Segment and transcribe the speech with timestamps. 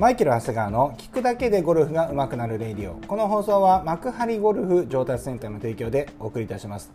[0.00, 2.94] マイケル・長谷川の聞くだけでゴルフが上手くなるレイディオ。
[3.06, 6.90] この放送は幕張ゴルフ上達センターの提供でお送りいたします、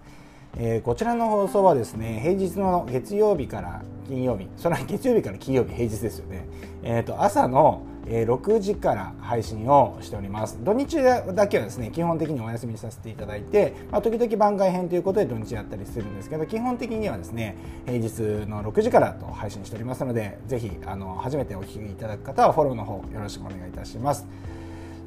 [0.57, 6.47] えー、こちらの放送はですね平日の月曜日から金曜日それは月曜日から金曜日平日ですよね、
[6.81, 10.57] えーと、朝の6時から配信をしております。
[10.63, 17.55] 土日だけはですね基本的にお休みさせていただいて、まあ、時々番外編ということで土日やったりするんですけど基本的にはですね
[17.85, 24.25] 平日の6時からと配信しておりますのでぜひあの初めてお聞きいただく方はフォローの方よろしくお願いいたします。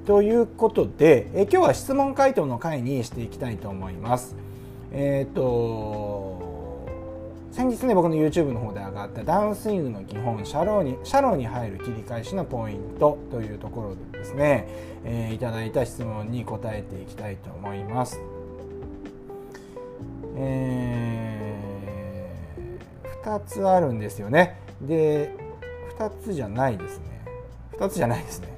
[0.06, 4.34] ということでえ今日は質問回答の回にしていきたいと思います。
[4.90, 6.37] えっ、ー、と
[7.58, 14.68] 先日ね僕の YouTube の方で上がったダウンスイングの基本シャローにシャローに入る切り返しのポイントというところでですね、
[15.02, 18.20] えー、いただいた質問に答えていきたいと思います。
[20.36, 24.60] えー、2つあるんですよね。
[24.80, 25.34] で
[25.98, 27.24] 2つじゃないですね。
[27.72, 28.56] 2つじゃないですね。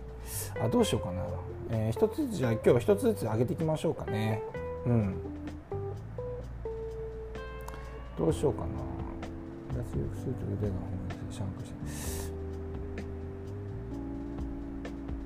[0.62, 1.22] あどうしようかな。
[1.70, 4.42] えー、1つずつじゃあ今日は1つずつ上げていきましょうかね。
[4.84, 5.14] うん。
[8.18, 8.68] どうしようかな。
[9.72, 12.30] 脱力すると腕が本でシャンクして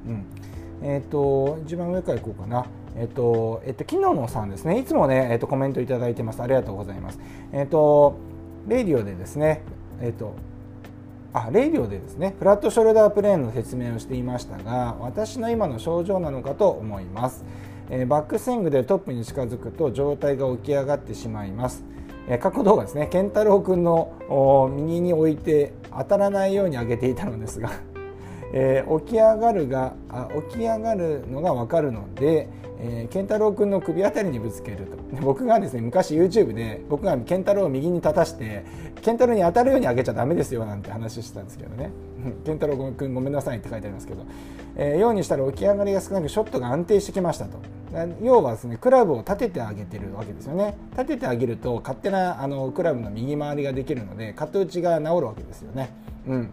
[0.06, 0.26] うん。
[0.82, 2.66] えっ、ー、と一番上からいこうかな。
[2.96, 4.78] えっ、ー、とえっ、ー、と昨日のさんですね。
[4.78, 6.42] いつもねえっ、とコメントいただいてます。
[6.42, 7.18] ありがとうございます。
[7.52, 8.16] えっ、と
[8.68, 9.62] レイディオでですね
[10.00, 10.34] えっ、と
[11.32, 17.44] あレイディオでですねフラットショルダープレーンの説明をしていましたが私の今の症状なのかと思います、
[17.90, 21.93] えバックスイングでトップに近づくと上体が起き上がってしまいます。
[22.40, 23.06] 過去動画ですね。
[23.06, 27.70] 健太郎君の右に置いて当たらないように上げていたのですが。
[28.56, 34.96] えー、起き上がるがあ起き上がるのが分かるので、えー、健太郎君の首あたりにぶつけると。
[35.22, 38.64] 僕がですね昔 YouTube で僕が健太郎を右に立たして
[39.02, 41.90] 健太郎に当たるように上げちゃダメですよなんて話してたんですけどね。
[42.44, 44.24] 健太郎君ごめんなさいって書いてありますけど、
[44.76, 47.58] えー、ようにしたら起き上がりが少なくショットが安定してきましたと。
[48.22, 50.76] 要はですねクラブを立ててあげてるわけですよね。
[50.92, 55.90] 立ててあげると勝手なあのクラブの右回りができるのでカット打ちが治るわけですよね。
[56.28, 56.50] うん。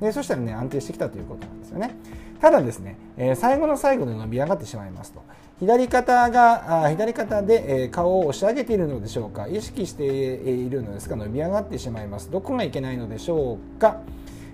[0.00, 1.96] でそしたらね安定してきたということなんですよね。
[2.40, 5.22] ただですね、え、最後の最後で伸び上がってしまいますと。
[5.60, 9.48] 左肩があ左肩で、え、顔を押し上げているのでしょうか。
[9.48, 12.30] 意識しているのですが伸び上がってしまいます。
[12.30, 14.00] どこがいけないのでしょうか。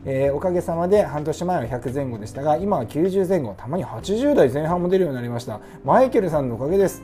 [0.05, 5.61] えー、おかげさまで半年前は100前後でしたが今は90前後たまに80代前半も出るようになりました。
[5.85, 7.03] マイケルさんのおかげです、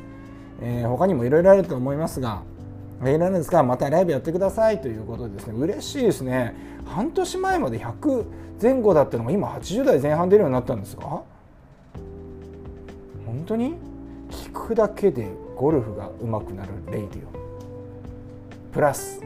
[0.62, 2.42] えー、他にもいろいろあると思いますが
[3.02, 5.54] いろいろあるんですがまたライブやってくださいということでですね。
[5.58, 6.54] 嬉しいですね。
[6.86, 8.24] 半年前まで100
[8.62, 11.26] 前後だったのが今80代前半出るようになったんですが本
[13.46, 13.74] 当に？
[14.30, 18.72] 聞くだけでゴルフが上手くなるレイディオ。
[18.72, 19.20] プラス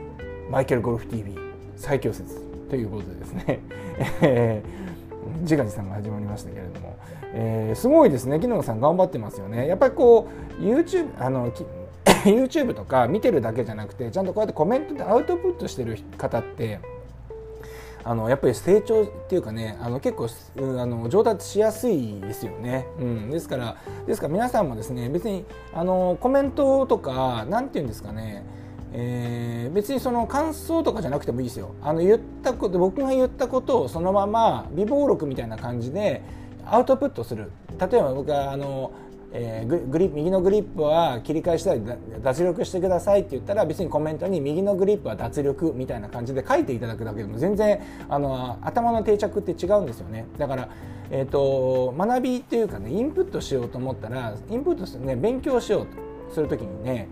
[0.50, 1.37] マイケルゴルフ TV
[1.76, 3.60] 最強説ということでですね、
[4.20, 6.97] えー、自画自賛が始まりましたけれども、
[7.32, 8.38] えー、すごいですね。
[8.38, 9.66] 木野さん頑張ってますよね。
[9.66, 11.50] やっぱりこう YouTube あの
[12.28, 16.81] YouTube とか見てるだけじゃなくてちゃんとこうやってコメントでアウトプットしてる方って
[18.03, 20.28] あのやっぱり成長っていうかねあの結構
[20.81, 23.76] あの上達しやすいですよね、うん、ですから
[24.06, 25.44] ですから皆さんもですね別に
[25.75, 28.44] あのコメントとか何て言うんですかね
[28.92, 31.75] えー、別にその感想とかじゃなくてもいいですよ。
[31.81, 36.22] あの言ったこと僕が言ったことをそのまま微暴録みたいな感じで
[36.66, 37.52] アウトプットする。
[37.78, 38.91] 例えば僕はあの、
[39.32, 41.82] えー、グリップ右のグリップは切り返したり
[42.22, 50.26] 脱力してくださいって言ったら別にコメントに右のグリップは脱力みたいな感じで書いていただくだけでも全然あの頭の定着って違うんですよね。
[50.38, 50.69] だから
[51.12, 55.96] えーと、学びっていうかねインプットしようと思ったらインプットするね勉強しようと
[56.32, 57.08] する時にね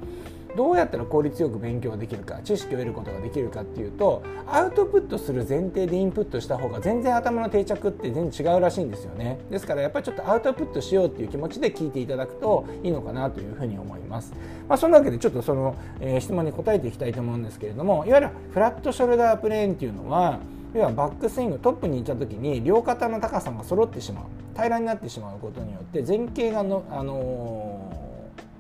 [0.57, 9.39] どうやったら効率よく勉強できるか知識を得ることができるかっていうとアウトプットする前提でインプットした方が全然頭の定着って全然違うらしいんですよね。
[9.51, 14.33] ですからやっぱりちょっとアウトプットしようっていう気持ちで聞いていただくといいのかなというふうに思います、
[14.69, 20.39] まあ、そんなわけでちょっとその、えー、質問に答えていきたいと思うんですけれどもいわゆるフラットショルダープレーンっていうのは
[20.75, 24.25] 要はバックスイングトップにいた時に両肩の高さが揃ってしまう
[24.55, 27.78] 平らになってしまうことによって前傾がの、あのー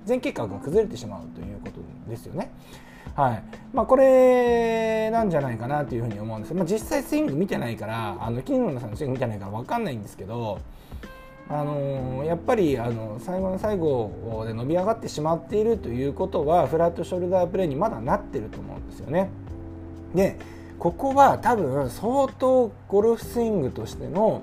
[0.08, 2.50] 前傾角が崩れてしまうということですよね。
[3.14, 10.60] はいまあ、これなんじゃないかなというふうに思うんですまあ、実際スイング見てないからあの金野さんのスイング見てないから分かんないんですけど、
[11.48, 19.30] あのー、やっぱりあの最後の最後で伸び上がってしまっているということはフラットショルダープレーにまだなってると思うんですよね。
[20.14, 20.38] で
[20.78, 24.42] ここは多分相当ゴルフスイングとしての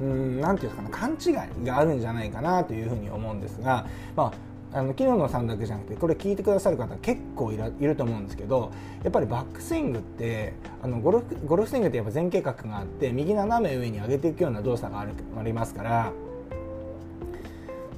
[0.00, 1.30] うんていうんですかね勘違
[1.62, 3.86] いがあるんじゃないかなというふうに思うんですが、
[4.16, 4.32] まあ、
[4.74, 8.72] あの昨日のさんだけじゃなくてこれ聞いてくださる方結構いらいると思うんですけど
[9.02, 16.12] やっぱりバックスイングってあのゴルフゴルフスイングってやっぱ前傾角があって右斜め上に上げていくような動作があるありますから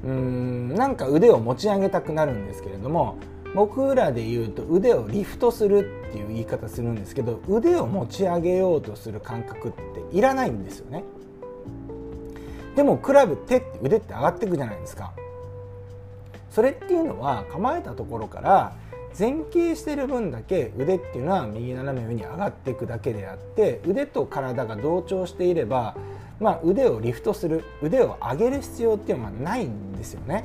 [0.03, 3.19] うーんなんか腕を持ち上げたくなるんですけれども
[3.55, 11.05] 僕らで言うと腕をリフトするっていう言い方するんですけど腕を持ち上げようとする感覚っていらないんですよね。
[12.75, 15.13] でもクラブ手って腕って上がっていくじゃないですか。
[16.55, 18.77] それっていうのは構えたところから
[19.19, 25.97] 前傾してる分だけ腕っていうのは右斜め上に上がっていくだけであって腕と体が同調していれば、
[26.39, 30.45] まあ、腕をリフトする腕を上げる必要っていうのはないんですよね。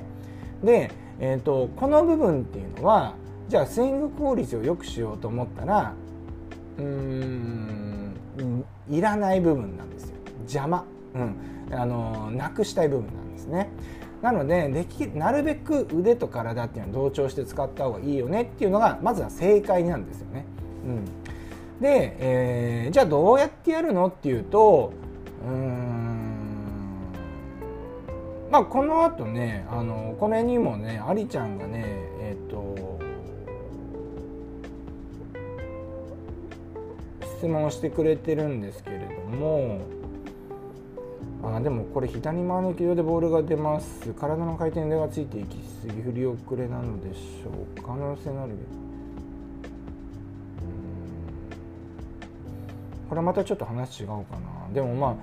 [0.63, 3.13] で、えーと、この部分っていうのは
[3.47, 5.93] じゃあスイング効率を良くしようと思ったら
[6.77, 8.15] うーん
[8.89, 11.35] いらない部分なんですよ邪魔、うん、
[11.71, 13.69] あのなくしたい部分なんですね。
[14.21, 20.45] なのでできなるべく腕と体っていうのは同調して使った方がいいよねっていうのがまずは正解なんですよね。
[20.85, 21.05] うん、
[21.81, 24.91] で、えー、じゃあどうやってやるのっていうと
[25.45, 25.49] う
[28.51, 31.85] まあこの後ねあのこれにもねありちゃんがね
[32.21, 32.99] えっ、ー、と
[37.37, 39.79] 質問してくれてるんですけれども
[41.41, 44.13] あでもこれ左回りの軌道でボールが出ます。
[44.13, 48.53] 体の回転でがついていきすぎ振り遅れなのでしょう可能性のある。
[53.07, 54.73] これはまたちょっと話違うかな。
[54.73, 55.17] でもまあうん。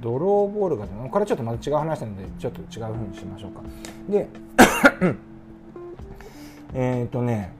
[0.00, 3.62] ドローボールがこれはちょっとまた違う話なのでちょっと違うふうにしましょうか。
[4.08, 4.28] で
[6.74, 7.59] えっとね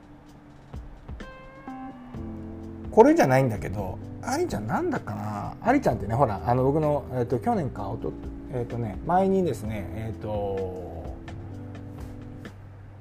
[2.90, 5.54] これじゃないんだけどありちゃんなんだかな？
[5.62, 8.12] ありちゃんってねほらあの僕の、えーと、去年かおと
[8.52, 11.14] えっ、ー、とね前にですねえっ、ー、と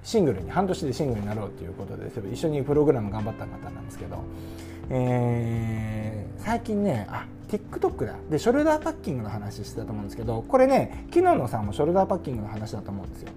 [0.03, 4.23] シングルに半年でシングルになろうということで一緒にプログラム頑張った方なんですけど、
[4.89, 8.15] えー、最近ねあ TikTok だ。
[8.29, 13.29] でショルダーパッキングの話してたと思うんですけどこれね昨日のさんもショルダーパッキングの話だと思うんですよ。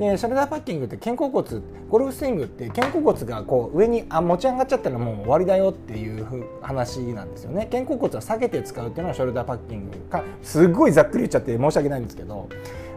[0.00, 1.46] でショルダーパッキングって肩甲骨
[1.90, 12.48] ゴルフスイングって肩甲骨がこう上にあ持ち上がっちゃったらもう終わりだよっていう話なんですよね肩甲骨は下げて使うっていうのはショルダーパッキングかすっごいざっくり言っちゃって申し訳ないんですけど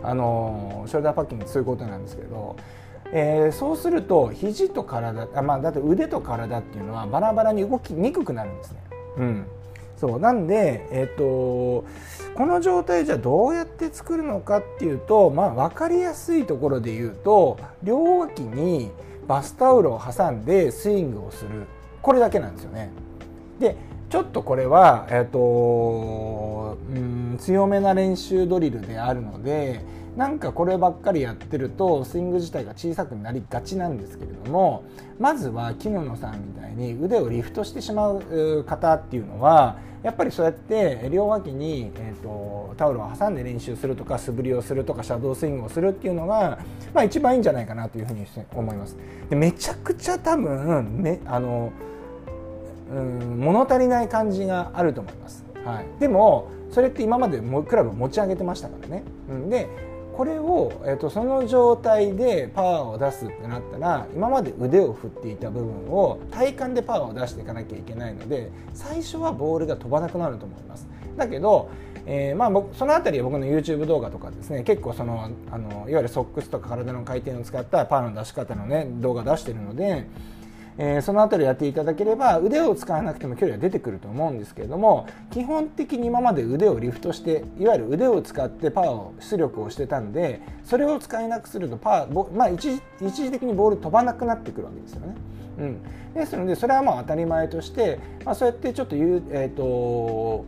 [0.01, 2.55] あのショルダーパッキングってそういうことなんですけど
[3.15, 8.83] えー、そうすると肘と体あ、まあ、だって腕と体っていうのはバラバラに動きにくくなるんですね。
[9.17, 9.45] うん、
[9.97, 11.85] そうなんで、えーと
[12.35, 18.89] この状態じゃどうやって作るのかっていうと、まあ、分かりやすいところで言うと両脇に
[19.27, 21.67] バスタオルを挟んでスイングをする
[22.01, 22.89] これだけなんですよね。
[23.59, 23.75] で
[24.09, 29.81] ちょっとこれは、えーとうん、強めな練習ドリルであるので
[30.15, 34.83] なんかこればっかりやってるとスイング自体が小さくなりがちなんですけれども
[35.19, 46.60] まずは木野さんみたいに腕をリフトしてしまう方っていうのはやっぱりそうやって両脇に、えーと、タオルを挟んで練習するとか素振りをするとかシャドースイングをするっていうのが、
[46.94, 48.98] まあ、一番いいんじゃないかなというふうに思います。
[49.30, 51.71] でめちゃくちゃ多分めあの
[52.94, 55.45] うん物足りない感じがあると思います。
[55.63, 59.04] はい、でもそれって今までクラブ持ち上げてましたからね。
[59.30, 59.69] うん、で
[60.15, 70.88] これを、えーと、その状態でパワーを出すってなったら今まで腕を振っていた部分を体幹でパワーを出していかなきゃいけないので最初はボールが飛ばなくなると思います。
[71.17, 71.70] だけど
[72.05, 80.05] えー、まあ、僕その辺りは僕の YouTube 動画とかですね結構そのあのいわゆるソックスとか体の回転を使ったパワーの出し方のね動画出してるので
[80.77, 95.15] えー、その辺りやっていただければ腕を使わなくても距離は出てくると思うんですけれども基本的に今まで腕をリフトしていわゆる腕を使ってパワーを出力をしてたんでそれを使えなくするとパワー、まあ、一時一時的にボール飛ばなくなってくるわけですよね。
[95.56, 95.84] うん、
[96.15, 100.46] ですのでそれはまあ当たり前として、まあ、そうやってちょっと言う、えーと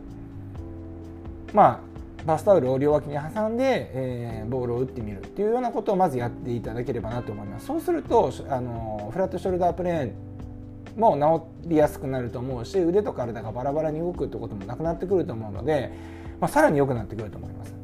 [1.52, 1.95] まあ
[2.26, 7.66] バスタオルを両脇に挟んで、えー、ボールを打ってみるっていうようなことをまずやっていただければなと思います。
[7.66, 11.16] そうするとあのフラットショルダープレーンも
[11.64, 15.92] 治りやすくなると思うし腕と体がバラバラに動くってこともなくなってくると思うので、
[16.40, 17.74] まあ、さらに良くなってくると思います。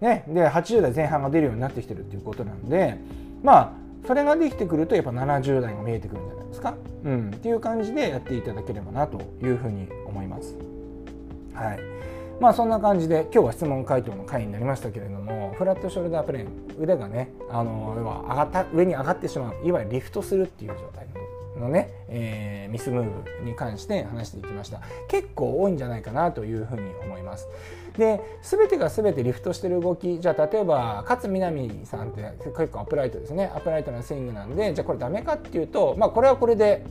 [0.00, 2.98] ね、で80代前半が出るようになってきてるっていうことなんで
[3.42, 3.72] まあ
[4.06, 6.74] それができてくるとやっぱ70代が見えてくるんじゃないですか、
[7.04, 10.56] うん、っていう感じでやっていただければなというふうに思います。
[11.54, 11.80] はい。
[12.42, 21.06] まあそんな感じで今日は質問回答の回になりましたけれどもフラットショルダープレーン腕がねあの要は上がった上に上がってしまういわゆるリフトするっていう状態
[21.56, 24.80] のね、えー、ミスムーブに関して話していきました。
[25.06, 27.46] 結構多いんじゃないかなというふうに思います。
[27.96, 33.52] で全てが全てリフトしてる動きじゃあ例えば勝みなみさんって結構アップライトですね。
[33.54, 36.84] アップライトなスイングなんでじゃあこれダメかっていうとまあこれはこれで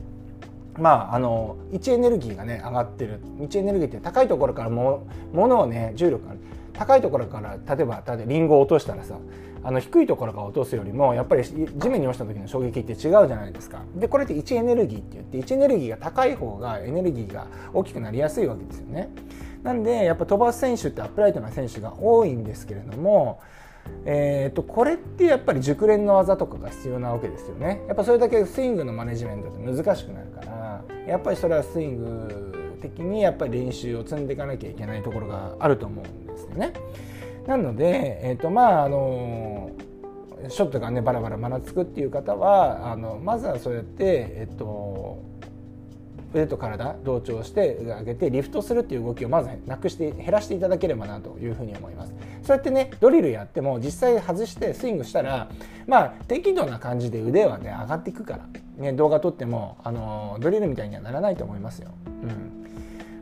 [0.78, 3.20] まあ、あの位置エネルギーがね上がってる。
[3.40, 6.34] 位置エネルギーって高いところからもものをね重力が
[6.72, 9.18] 高いところから例えば例えばリンゴを落としたらさ
[9.64, 11.54] あの低いところから落とすよりもやっぱり地
[11.88, 13.82] 面に落ちた時の衝撃って違うじゃないですか。
[13.94, 19.10] でこれって位置エネルギーって言って位置エネルギーが高い方がエネルギーが大きくなりやすいわけですよね。
[19.62, 23.38] なんでやっぱ飛ばす選手ってアップライトな選手が多いんですけれども
[24.04, 36.72] えーと、これってやっぱり熟練の技とかが必要なわけですよねやっぱそれだけスイングのマネジメントって難しくなるからやっぱりそれはスイング的にやっぱり練習を積んでいかなきゃいけないところがあると思うんですよね。
[37.46, 39.70] なので、えーとまああの
[40.48, 45.22] ショットがねバラバラばらつくっていう方はあのまずはそうやって、えっ、と
[46.34, 52.14] 腕と体同調して上げてリフトするっていう動きをまずなくして減らしていただければなというふうに思います
[52.52, 55.48] そうやってねドリルやっても実際外してスイングしたら
[55.86, 61.92] まあ適度な感じで腕はね上がっていくから、ね、動画撮ってもあのドリルみたいにはならないと思いますよ、
[62.22, 62.62] うん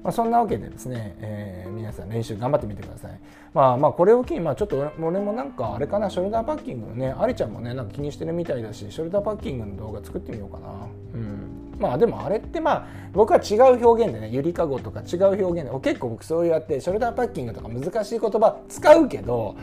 [0.02, 3.20] まあ、そんなわけでですね、えー、皆さん練習頑張ってみてください。
[3.52, 10.68] まあまあこれを機に、まあ、ちょっと俺もなんかあれかな、ショルダーパッキングのね、ありちゃんもね、なんか気にしてるみたいだし、ショルダーパッキングの動画作ってみようかな。
[11.14, 11.49] うん
[11.80, 19.56] まあでもあれってまあ僕は違う表現でねゆりかごとか違う表現で結構僕そうやってショルダーパッキングとか難しい言葉使うけど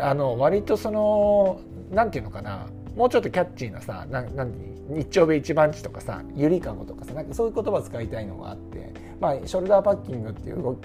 [0.00, 1.60] あの割とその
[1.92, 4.52] 何て言うのかなもうちょっとキャッチーなさななん
[4.88, 10.78] 日丁目一番地とかさゆりかごとかさなんかそういう言葉使いたいのがあってまあショルダーパッキングっていう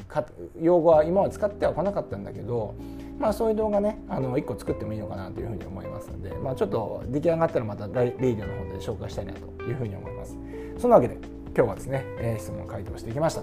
[0.61, 2.75] 用語は今は使ってはこなかったんだけど
[3.17, 10.37] まあそういう動画ねあの1個作ってもいいのかなというふうに思いますのでまあちょっと出来上がったらまたレイディオの方で紹介したいなというふうに思います。
[10.77, 11.17] そんなわけで
[11.55, 13.41] 今日はですね、えー、質問回答していきました、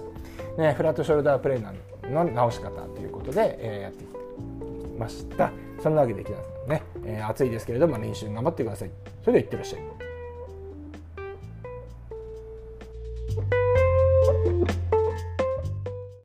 [0.61, 5.51] ね、フラットショルダープレーナーの直し方ということで、えー、やっていきました。
[5.81, 8.91] そんなわけで木田さんね、えー、暑いですけれども練習頑張ってください。
[9.23, 10.10] それではいってらっしゃい。